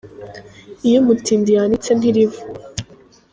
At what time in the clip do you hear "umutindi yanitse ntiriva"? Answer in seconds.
1.03-2.39